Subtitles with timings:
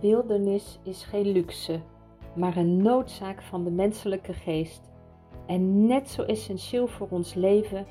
[0.00, 1.80] Wildernis is geen luxe,
[2.34, 4.90] maar een noodzaak van de menselijke geest
[5.46, 7.86] en net zo essentieel voor ons leven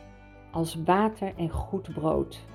[0.52, 2.46] als water en goed brood.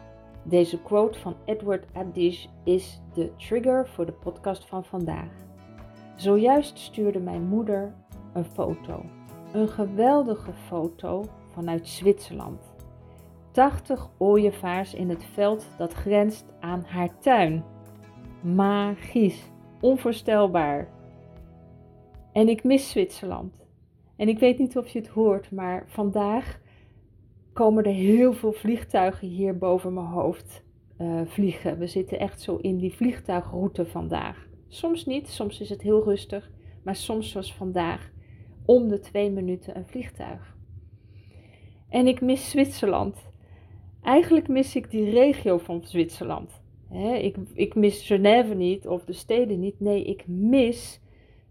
[0.42, 5.30] Deze quote van Edward Adish is de trigger voor de podcast van vandaag.
[6.16, 7.94] Zojuist stuurde mijn moeder
[8.32, 9.04] een foto.
[9.52, 12.74] Een geweldige foto vanuit Zwitserland.
[13.50, 17.64] 80 ooievaars in het veld dat grenst aan haar tuin.
[18.42, 19.50] Magisch,
[19.80, 20.88] onvoorstelbaar.
[22.32, 23.66] En ik mis Zwitserland.
[24.16, 26.60] En ik weet niet of je het hoort, maar vandaag
[27.52, 30.64] komen er heel veel vliegtuigen hier boven mijn hoofd
[31.00, 31.78] uh, vliegen.
[31.78, 34.46] We zitten echt zo in die vliegtuigroute vandaag.
[34.68, 36.50] Soms niet, soms is het heel rustig,
[36.84, 38.10] maar soms zoals vandaag
[38.64, 40.56] om de twee minuten een vliegtuig.
[41.88, 43.30] En ik mis Zwitserland.
[44.02, 46.61] Eigenlijk mis ik die regio van Zwitserland.
[47.00, 49.80] Ik, ik mis Genève niet of de steden niet.
[49.80, 51.00] Nee, ik mis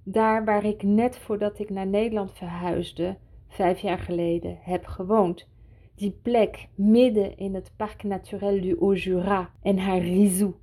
[0.04, 5.48] daar waar ik net voordat ik naar Nederland verhuisde, vijf jaar geleden, heb gewoond.
[5.96, 10.54] Die plek midden in het Parc Naturel du Haut-Jura en haar Rizou.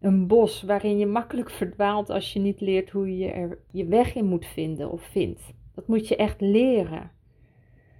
[0.00, 4.14] Een bos waarin je makkelijk verdwaalt als je niet leert hoe je er je weg
[4.14, 5.54] in moet vinden of vindt.
[5.74, 7.10] Dat moet je echt leren.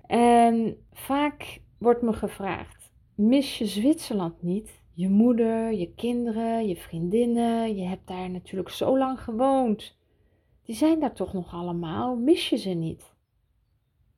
[0.07, 4.82] En vaak wordt me gevraagd: mis je Zwitserland niet?
[4.95, 9.97] Je moeder, je kinderen, je vriendinnen, je hebt daar natuurlijk zo lang gewoond.
[10.63, 13.15] Die zijn daar toch nog allemaal, mis je ze niet?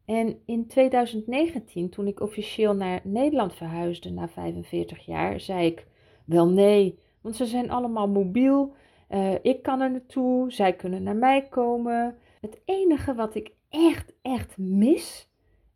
[0.05, 5.87] En in 2019, toen ik officieel naar Nederland verhuisde na 45 jaar, zei ik:
[6.25, 8.75] Wel nee, want ze zijn allemaal mobiel.
[9.11, 12.17] Uh, ik kan er naartoe, zij kunnen naar mij komen.
[12.41, 15.29] Het enige wat ik echt, echt mis,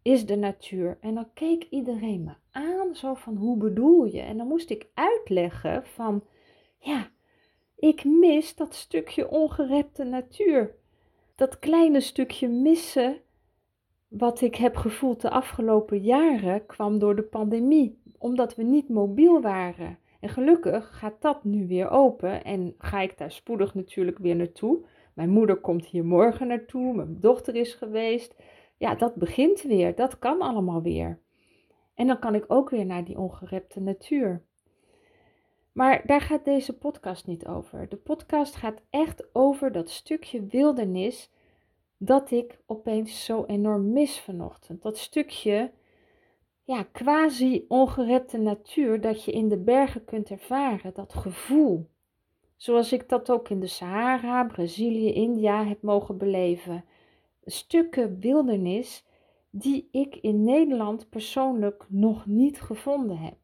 [0.02, 0.98] is de natuur.
[1.00, 4.20] En dan keek iedereen me aan, zo van hoe bedoel je?
[4.20, 6.24] En dan moest ik uitleggen van,
[6.78, 7.10] ja,
[7.76, 10.74] ik mis dat stukje ongerepte natuur.
[11.34, 13.16] Dat kleine stukje missen
[14.08, 19.40] wat ik heb gevoeld de afgelopen jaren kwam door de pandemie, omdat we niet mobiel
[19.40, 19.98] waren.
[20.20, 24.84] En gelukkig gaat dat nu weer open en ga ik daar spoedig natuurlijk weer naartoe.
[25.14, 28.34] Mijn moeder komt hier morgen naartoe, mijn dochter is geweest.
[28.76, 31.18] Ja, dat begint weer, dat kan allemaal weer.
[31.98, 34.42] En dan kan ik ook weer naar die ongerepte natuur.
[35.72, 37.88] Maar daar gaat deze podcast niet over.
[37.88, 41.30] De podcast gaat echt over dat stukje wildernis
[41.96, 44.82] dat ik opeens zo enorm mis vanochtend.
[44.82, 45.72] Dat stukje
[46.64, 51.88] ja, quasi ongerepte natuur dat je in de bergen kunt ervaren, dat gevoel.
[52.56, 56.84] Zoals ik dat ook in de Sahara, Brazilië, India heb mogen beleven.
[57.44, 59.06] Stukken wildernis
[59.58, 63.36] die ik in Nederland persoonlijk nog niet gevonden heb.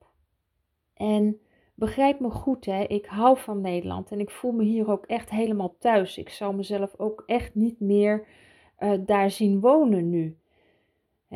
[0.94, 1.40] En
[1.74, 5.30] begrijp me goed, hè, ik hou van Nederland en ik voel me hier ook echt
[5.30, 6.18] helemaal thuis.
[6.18, 8.26] Ik zou mezelf ook echt niet meer
[8.78, 10.38] uh, daar zien wonen nu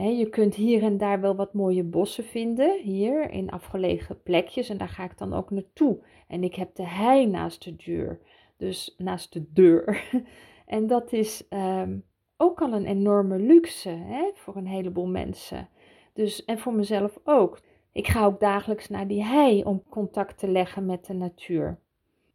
[0.07, 4.69] je kunt hier en daar wel wat mooie bossen vinden, hier in afgelegen plekjes.
[4.69, 5.99] En daar ga ik dan ook naartoe.
[6.29, 8.21] En ik heb de hei naast de deur.
[8.57, 10.05] Dus naast de deur.
[10.67, 11.99] en dat is ehm,
[12.39, 15.69] ook al een enorme luxe hè, voor een heleboel mensen.
[16.13, 17.61] Dus, en voor mezelf ook.
[17.93, 21.79] Ik ga ook dagelijks naar die hei om contact te leggen met de natuur.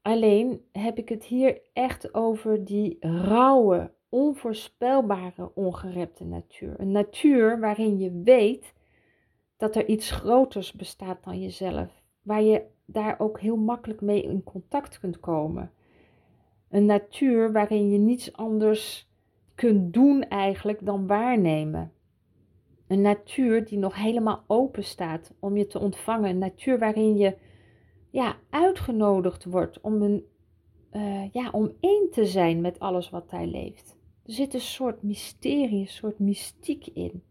[0.02, 6.80] Alleen heb ik het hier echt over die rauwe, onvoorspelbare, ongerepte natuur.
[6.80, 8.74] Een natuur waarin je weet
[9.58, 14.44] dat er iets groters bestaat dan jezelf, waar je daar ook heel makkelijk mee in
[14.44, 15.72] contact kunt komen.
[16.70, 19.12] Een natuur waarin je niets anders
[19.56, 21.92] kunt doen eigenlijk dan waarnemen.
[22.88, 26.30] Een natuur die nog helemaal open staat om je te ontvangen.
[26.30, 27.38] Een natuur waarin je
[28.10, 30.26] ja, uitgenodigd wordt om, een,
[30.92, 33.98] uh, ja, om één te zijn met alles wat daar leeft.
[34.26, 37.24] Er zit een soort mysterie, een soort mystiek in.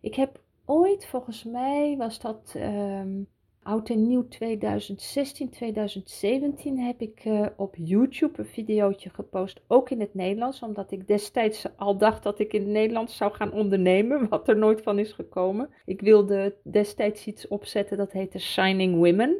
[0.00, 3.28] Ik heb ooit, volgens mij was dat um,
[3.68, 10.00] oud en nieuw 2016, 2017, heb ik uh, op YouTube een videootje gepost, ook in
[10.00, 14.28] het Nederlands, omdat ik destijds al dacht dat ik in het Nederlands zou gaan ondernemen,
[14.28, 15.70] wat er nooit van is gekomen.
[15.84, 19.36] Ik wilde destijds iets opzetten dat heette Shining Women.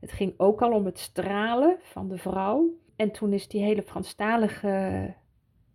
[0.00, 2.70] Het ging ook al om het stralen van de vrouw.
[2.96, 5.14] En toen is die hele Franstalige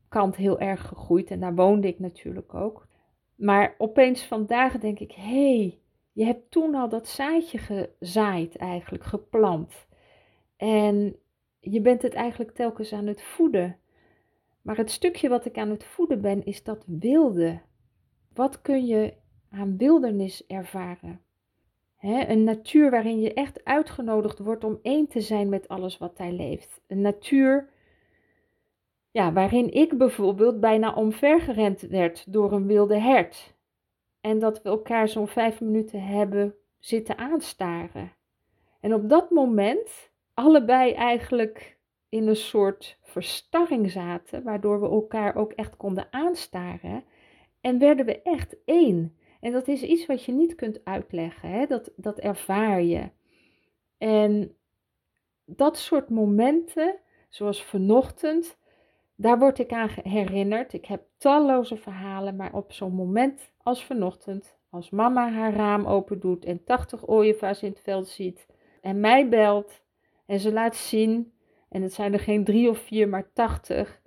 [0.09, 2.87] kant heel erg gegroeid en daar woonde ik natuurlijk ook.
[3.35, 5.80] Maar opeens vandaag denk ik, hé, hey,
[6.21, 9.87] je hebt toen al dat zaadje gezaaid eigenlijk, geplant.
[10.57, 11.15] En
[11.59, 13.77] je bent het eigenlijk telkens aan het voeden.
[14.61, 17.61] Maar het stukje wat ik aan het voeden ben, is dat wilde.
[18.33, 19.13] Wat kun je
[19.49, 21.21] aan wildernis ervaren?
[22.01, 26.31] een natuur waarin je echt uitgenodigd wordt om één te zijn met alles wat daar
[26.31, 26.81] leeft.
[26.87, 27.69] Een natuur
[29.11, 33.53] Ja, waarin ik bijvoorbeeld bijna omvergerend werd door een wilde hert.
[34.21, 38.13] En dat we elkaar zo'n vijf minuten hebben zitten aanstaren.
[38.79, 41.77] En op dat moment allebei eigenlijk
[42.09, 47.03] in een soort verstarring zaten, waardoor we elkaar ook echt konden aanstaren.
[47.61, 49.17] En werden we echt één.
[49.39, 51.65] En dat is iets wat je niet kunt uitleggen, hè?
[51.65, 53.09] Dat, dat ervaar je.
[53.97, 54.55] En
[55.45, 56.95] dat soort momenten,
[57.29, 58.57] zoals vanochtend,
[59.21, 60.73] daar word ik aan herinnerd.
[60.73, 66.19] Ik heb talloze verhalen, maar op zo'n moment als vanochtend, als mama haar raam open
[66.19, 68.47] doet en 80 ooievaars in het veld ziet
[68.81, 69.81] en mij belt
[70.25, 71.33] en ze laat zien,
[71.69, 74.01] en het zijn er geen drie of vier, maar 80,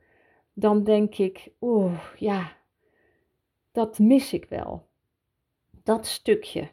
[0.52, 2.52] dan denk ik, oeh, ja,
[3.72, 4.86] dat mis ik wel.
[5.82, 6.68] Dat stukje.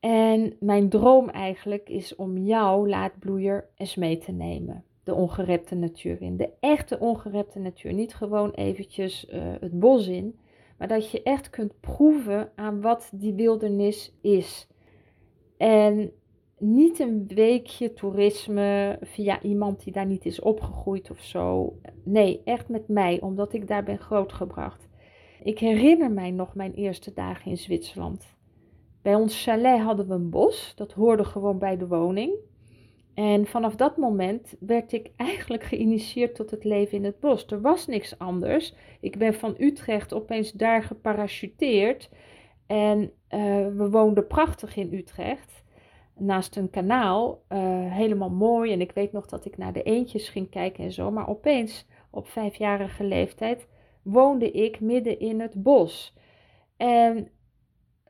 [0.00, 4.84] En mijn droom eigenlijk is om jou, laatbloeier, eens mee te nemen.
[5.08, 6.36] De ongerepte natuur in.
[6.36, 7.92] De echte ongerepte natuur.
[7.92, 10.38] Niet gewoon eventjes uh, het bos in.
[10.78, 14.68] Maar dat je echt kunt proeven aan wat die wildernis is.
[15.56, 16.12] En
[16.58, 21.76] niet een weekje toerisme via iemand die daar niet is opgegroeid of zo.
[22.02, 24.88] Nee, echt met mij, omdat ik daar ben grootgebracht.
[25.42, 28.36] Ik herinner mij nog mijn eerste dagen in Zwitserland.
[29.02, 32.32] Bij ons chalet hadden we een bos, dat hoorde gewoon bij de woning.
[33.18, 37.46] En vanaf dat moment werd ik eigenlijk geïnitieerd tot het leven in het bos.
[37.46, 38.74] Er was niks anders.
[39.00, 42.10] Ik ben van Utrecht opeens daar geparachuteerd.
[42.66, 43.08] En uh,
[43.76, 45.64] we woonden prachtig in Utrecht.
[46.16, 47.42] Naast een kanaal.
[47.48, 47.58] Uh,
[47.92, 48.72] helemaal mooi.
[48.72, 51.10] En ik weet nog dat ik naar de eendjes ging kijken en zo.
[51.10, 53.68] Maar opeens, op vijfjarige leeftijd,
[54.02, 56.14] woonde ik midden in het bos.
[56.76, 57.28] En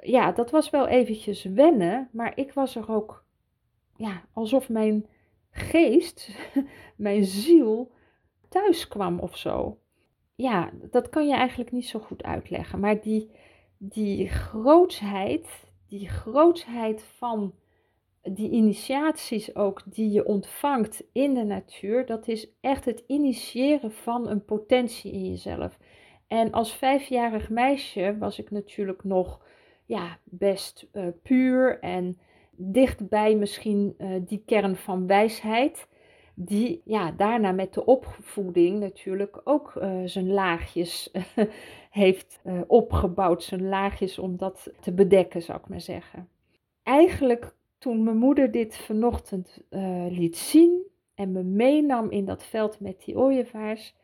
[0.01, 3.27] ja, dat was wel eventjes wennen, maar ik was er ook,
[3.99, 5.06] ja, alsof mijn
[5.50, 6.31] geest,
[6.97, 7.91] mijn ziel
[8.49, 9.79] thuis kwam of zo.
[10.35, 13.31] Ja, dat kan je eigenlijk niet zo goed uitleggen, maar die,
[13.77, 17.55] die grootsheid, die grootsheid van
[18.23, 24.29] die initiaties ook die je ontvangt in de natuur, dat is echt het initiëren van
[24.29, 25.79] een potentie in jezelf.
[26.27, 29.47] En als vijfjarig meisje was ik natuurlijk nog
[29.87, 32.19] ja, best uh, puur en
[32.59, 35.89] dichtbij misschien uh, die kern van wijsheid.
[36.35, 41.11] Die ja, daarna met de opvoeding natuurlijk ook uh, zijn laagjes
[41.91, 43.43] heeft opgebouwd.
[43.43, 46.29] Zijn laagjes om dat te bedekken, zou ik maar zeggen.
[46.83, 49.63] Eigenlijk toen mijn moeder dit vanochtend
[50.09, 53.95] liet zien en me meenam in dat veld met die ooievaars,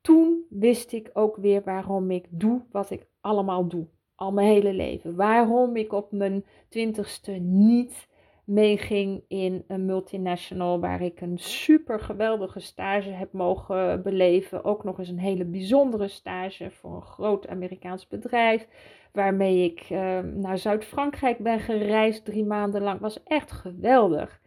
[0.00, 3.86] toen wist ik ook weer waarom ik doe wat ik allemaal doe
[4.18, 5.14] al mijn hele leven.
[5.14, 8.08] Waarom ik op mijn twintigste niet
[8.44, 14.64] meeging in een multinational waar ik een super geweldige stage heb mogen beleven.
[14.64, 18.66] Ook nog eens een hele bijzondere stage voor een groot Amerikaans bedrijf.
[19.12, 23.00] Waarmee ik uh, naar Zuid-Frankrijk ben gereisd drie maanden lang.
[23.00, 24.40] Was echt geweldig.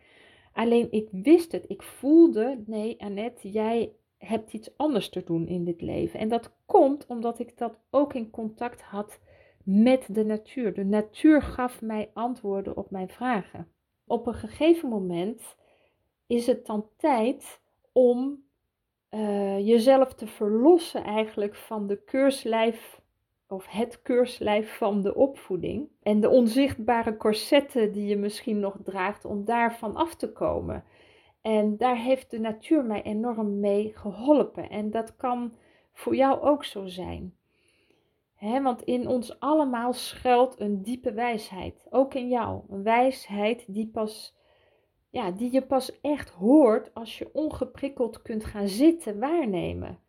[0.53, 1.65] Alleen ik wist het.
[1.67, 6.19] Ik voelde, nee Annette, jij hebt iets anders te doen in dit leven.
[6.19, 9.19] En dat komt omdat ik dat ook in contact had
[9.63, 10.73] met de natuur.
[10.73, 13.67] De natuur gaf mij antwoorden op mijn vragen.
[14.07, 15.55] Op een gegeven moment
[16.27, 17.61] is het dan tijd
[17.91, 18.43] om
[19.11, 23.01] uh, jezelf te verlossen eigenlijk van de keurslijf
[23.47, 29.25] of het keurslijf van de opvoeding en de onzichtbare corsetten die je misschien nog draagt
[29.25, 30.83] om daarvan af te komen.
[31.41, 35.53] En daar heeft de natuur mij enorm mee geholpen en dat kan
[35.93, 37.35] voor jou ook zo zijn
[38.41, 41.85] want in ons allemaal schuilt een diepe wijsheid.
[41.89, 42.61] Ook in jou.
[42.69, 44.35] Een wijsheid die, pas,
[45.09, 49.99] ja, die je pas echt hoort als je ongeprikkeld kunt gaan zitten waarnemen.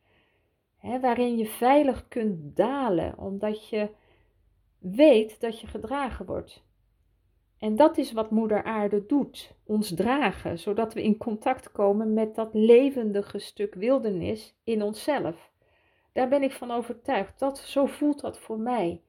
[1.00, 3.90] waarin je veilig kunt dalen, omdat je
[4.78, 6.64] weet dat je gedragen wordt.
[7.58, 12.34] En dat is wat Moeder Aarde doet, ons dragen, zodat we in contact komen met
[12.34, 15.51] dat levendige stuk wildernis in onszelf.
[16.12, 17.38] Daar ben ik van overtuigd.
[17.38, 19.02] Dat, zo voelt dat voor mij.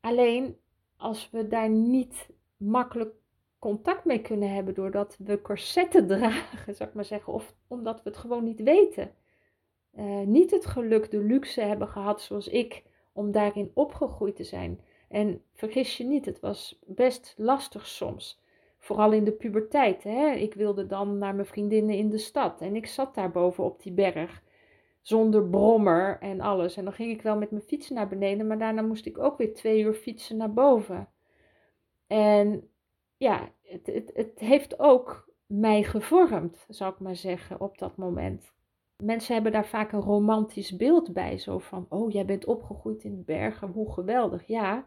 [0.00, 0.56] Alleen
[0.96, 3.14] als we daar niet makkelijk
[3.58, 8.08] contact mee kunnen hebben doordat we corsetten dragen, zou ik maar zeggen, of omdat we
[8.08, 9.14] het gewoon niet weten.
[9.98, 14.80] Uh, niet het geluk, de luxe hebben gehad zoals ik, om daarin opgegroeid te zijn.
[15.08, 18.40] En vergis je niet, het was best lastig soms.
[18.78, 20.02] Vooral in de puberteit.
[20.02, 20.30] Hè?
[20.30, 23.82] Ik wilde dan naar mijn vriendinnen in de stad en ik zat daar boven op
[23.82, 24.42] die berg
[25.00, 26.76] zonder brommer en alles.
[26.76, 29.38] En dan ging ik wel met mijn fiets naar beneden, maar daarna moest ik ook
[29.38, 31.08] weer twee uur fietsen naar boven.
[32.06, 32.70] En
[33.16, 38.52] ja, het, het, het heeft ook mij gevormd, zou ik maar zeggen, op dat moment.
[38.96, 43.16] Mensen hebben daar vaak een romantisch beeld bij, zo van, oh jij bent opgegroeid in
[43.16, 44.46] de bergen, hoe geweldig.
[44.46, 44.84] Ja,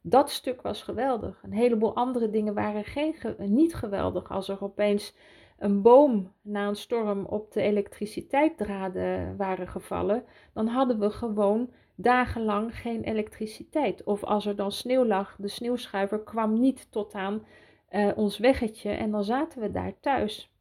[0.00, 1.42] dat stuk was geweldig.
[1.42, 4.30] Een heleboel andere dingen waren geen, niet geweldig.
[4.30, 5.14] Als er opeens
[5.60, 12.78] een boom na een storm op de elektriciteitsdraden waren gevallen, dan hadden we gewoon dagenlang
[12.80, 14.04] geen elektriciteit.
[14.04, 17.46] Of als er dan sneeuw lag, de sneeuwschuiver kwam niet tot aan
[17.90, 20.52] uh, ons weggetje en dan zaten we daar thuis.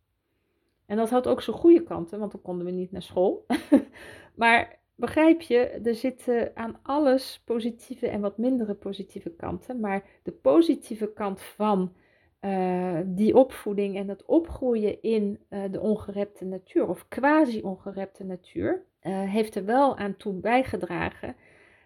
[0.86, 3.46] En dat had ook zijn goede kanten, want dan konden we niet naar school.
[4.36, 9.80] maar begrijp je, er zitten aan alles positieve en wat mindere positieve kanten.
[9.80, 11.94] Maar de positieve kant van
[12.42, 19.22] uh, die opvoeding en het opgroeien in uh, de ongerepte natuur, of quasi-ongerepte natuur, uh,
[19.22, 21.36] heeft er wel aan toe bijgedragen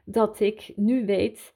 [0.05, 1.53] dat ik nu weet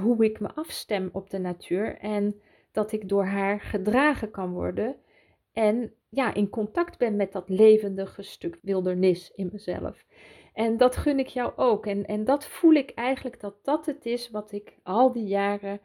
[0.00, 2.40] hoe ik me afstem op de natuur en
[2.72, 4.96] dat ik door haar gedragen kan worden
[5.52, 10.04] en ja, in contact ben met dat levendige stuk wildernis in mezelf.
[10.52, 11.86] En dat gun ik jou ook.
[11.86, 15.80] En, en dat voel ik eigenlijk dat dat het is wat ik al die jaren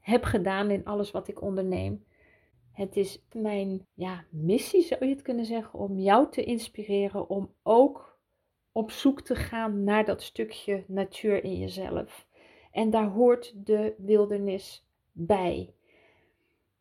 [0.00, 2.04] heb gedaan in alles wat ik onderneem.
[2.72, 7.52] Het is mijn ja, missie, zou je het kunnen zeggen, om jou te inspireren om
[7.62, 8.18] ook
[8.72, 12.26] op zoek te gaan naar dat stukje natuur in jezelf.
[12.72, 15.74] En daar hoort de wildernis bij.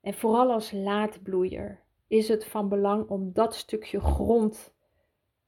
[0.02, 4.74] En vooral als laadbloeier is het van belang om dat stukje grond,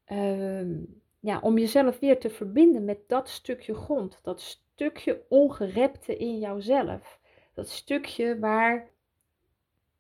[0.07, 0.85] uh,
[1.19, 7.19] ja, om jezelf weer te verbinden met dat stukje grond, dat stukje ongerepte in jouzelf.
[7.62, 8.89] Dat stukje waar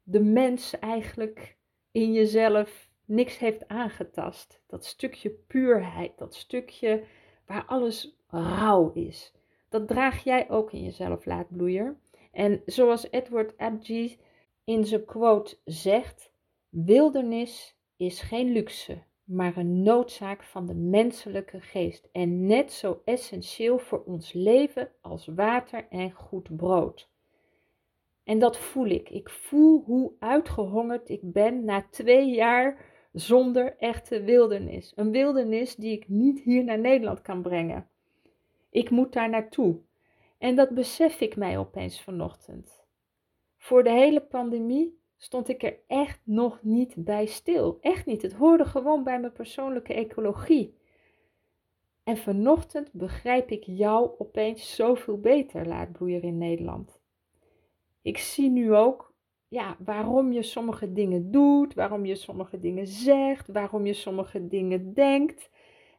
[0.03, 1.57] de mens eigenlijk
[1.91, 4.61] in jezelf niks heeft aangetast.
[4.67, 7.03] Dat stukje puurheid, dat stukje
[7.45, 9.33] waar alles rauw is.
[9.69, 11.97] Dat draag jij ook in jezelf, laatbloeier.
[12.31, 14.19] En zoals Edward Abgee
[14.63, 16.31] in zijn quote zegt:
[16.69, 23.77] Wildernis is geen luxe, maar een noodzaak van de menselijke geest en net zo essentieel
[23.77, 27.09] voor ons leven als water en goed brood.
[28.23, 29.09] En dat voel ik.
[29.09, 34.93] Ik voel hoe uitgehongerd ik ben na twee jaar zonder echte wildernis.
[34.95, 37.87] Een wildernis die ik niet hier naar Nederland kan brengen.
[38.69, 39.79] Ik moet daar naartoe.
[40.37, 42.85] En dat besef ik mij opeens vanochtend.
[43.57, 47.77] Voor de hele pandemie stond ik er echt nog niet bij stil.
[47.81, 48.21] Echt niet.
[48.21, 50.79] Het hoorde gewoon bij mijn persoonlijke ecologie.
[52.03, 57.00] En vanochtend begrijp ik jou opeens zoveel beter, laatbloeier in Nederland.
[58.01, 59.13] Ik zie nu ook
[59.47, 64.93] ja, waarom je sommige dingen doet, waarom je sommige dingen zegt, waarom je sommige dingen
[64.93, 65.49] denkt.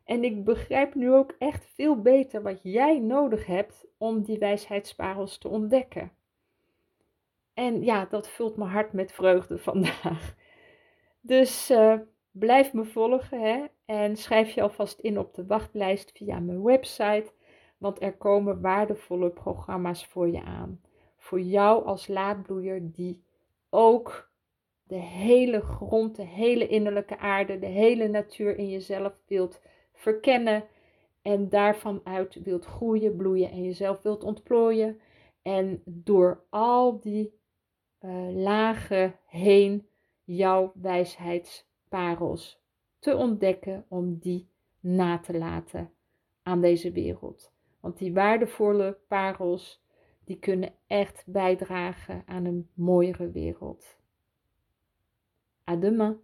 [0.05, 5.39] En ik begrijp nu ook echt veel beter wat jij nodig hebt om die wijsheidsparels
[5.39, 6.13] te ontdekken.
[7.55, 10.35] En ja, dat vult mijn hart met vreugde vandaag.
[11.21, 11.95] Dus uh,
[12.31, 13.65] blijf me volgen hè?
[13.85, 17.33] en schrijf je alvast in op de wachtlijst via mijn website,
[17.79, 20.81] want er komen waardevolle programma's voor je aan.
[21.33, 23.23] Voor jou als laadbloeier die
[23.71, 24.31] ook
[24.83, 29.61] de hele grond, de hele innerlijke aarde, de hele natuur in jezelf wilt
[29.93, 30.65] verkennen
[31.23, 35.01] en daarvan uit wilt groeien, bloeien en jezelf wilt ontplooien.
[35.43, 37.39] En door al die
[38.01, 39.87] uh, lagen heen
[40.25, 42.63] jouw wijsheidsparels
[42.99, 44.49] te ontdekken om die
[44.81, 45.93] na te laten
[46.43, 47.53] aan deze wereld.
[47.81, 49.82] Want die waardevolle parels,
[50.25, 53.97] die kunnen echt bijdragen aan een mooiere wereld.
[55.71, 56.19] À demain.